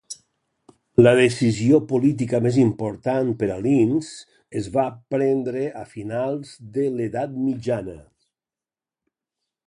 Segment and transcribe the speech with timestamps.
[1.05, 4.09] La decisió política més important per a Linz
[4.61, 4.85] es va
[5.15, 7.95] prendre a finals de l'edat mitjana.